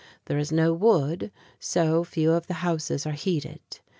There 0.25 0.39
is 0.39 0.51
no 0.51 0.73
wood, 0.73 1.31
so 1.59 2.03
few 2.03 2.31
of 2.31 2.47
the 2.47 2.55
houses 2.65 3.05
are 3.05 3.11
heated. 3.11 3.61